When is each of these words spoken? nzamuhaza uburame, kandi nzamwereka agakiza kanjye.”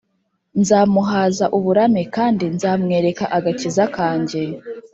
nzamuhaza 0.61 1.45
uburame, 1.57 2.03
kandi 2.15 2.43
nzamwereka 2.55 3.25
agakiza 3.37 3.83
kanjye.” 3.95 4.41